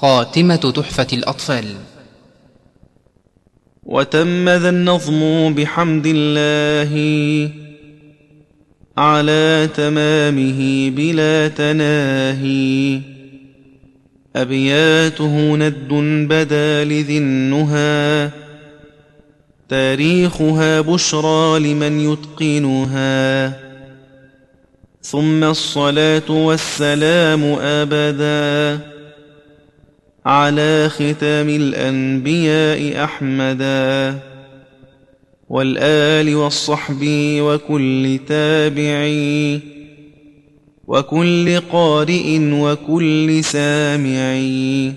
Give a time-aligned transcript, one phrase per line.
[0.00, 1.64] خاتمة تحفة الأطفال.
[3.82, 7.50] وتم ذا النظم بحمد الله
[8.98, 13.00] على تمامه بلا تناهي.
[14.36, 15.92] أبياته ند
[16.28, 18.30] بدا لذي النهى
[19.68, 23.52] تاريخها بشرى لمن يتقنها.
[25.02, 28.95] ثم الصلاة والسلام أبدا
[30.26, 34.18] على ختام الأنبياء أحمدا
[35.48, 36.98] والآل والصحب
[37.40, 39.60] وكل تابعي
[40.86, 44.92] وكل قارئ وكل سامعي